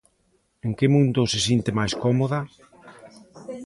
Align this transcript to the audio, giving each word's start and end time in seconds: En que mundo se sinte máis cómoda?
En 0.65 0.71
que 0.77 0.87
mundo 0.95 1.21
se 1.31 1.39
sinte 1.47 1.69
máis 1.77 1.93
cómoda? 2.03 2.39